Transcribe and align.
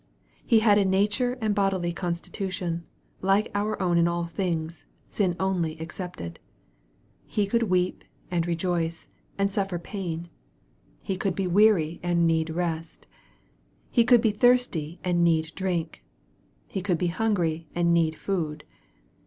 He 0.43 0.61
had 0.61 0.79
a 0.79 0.83
nature 0.83 1.37
and 1.41 1.53
bodily 1.53 1.93
constitution, 1.93 2.85
like 3.21 3.51
our 3.53 3.79
own 3.79 3.99
in 3.99 4.07
all 4.07 4.25
things, 4.25 4.87
sin 5.05 5.35
only 5.39 5.79
excepted. 5.79 6.39
He 7.27 7.45
could 7.45 7.69
weep, 7.69 8.03
and 8.31 8.47
rejoice, 8.47 9.07
and 9.37 9.51
suffer 9.53 9.77
pain. 9.77 10.27
He 11.03 11.17
could 11.17 11.35
be 11.35 11.45
weary 11.45 11.99
and 12.01 12.25
need 12.25 12.49
rest. 12.49 13.05
He 13.91 14.03
could 14.03 14.21
be 14.21 14.31
thirsty, 14.31 14.99
and 15.03 15.23
need 15.23 15.53
drink. 15.53 16.03
He 16.71 16.81
could 16.81 16.97
be 16.97 17.05
hungry, 17.13 17.67
and 17.75 17.93
need 17.93 18.17
food. 18.17 18.63